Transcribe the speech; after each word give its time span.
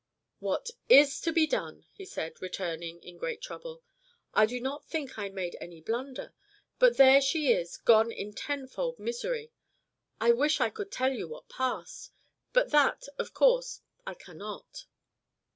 "What 0.39 0.71
IS 0.89 1.21
to 1.21 1.31
be 1.31 1.45
done?" 1.45 1.85
he 1.93 2.05
said, 2.05 2.41
returning 2.41 3.03
in 3.03 3.19
great 3.19 3.39
trouble. 3.39 3.83
"I 4.33 4.47
do 4.47 4.59
not 4.59 4.83
think 4.83 5.19
I 5.19 5.29
made 5.29 5.55
any 5.61 5.79
blunder, 5.79 6.33
but 6.79 6.97
there 6.97 7.21
she 7.21 7.51
is 7.53 7.77
gone 7.77 8.11
in 8.11 8.33
tenfold 8.33 8.97
misery! 8.97 9.51
I 10.19 10.31
wish 10.31 10.59
I 10.59 10.71
could 10.71 10.91
tell 10.91 11.13
you 11.13 11.27
what 11.27 11.49
passed, 11.49 12.13
but 12.51 12.71
that 12.71 13.09
of 13.19 13.35
course 13.35 13.81
I 14.03 14.15
cannot." 14.15 14.87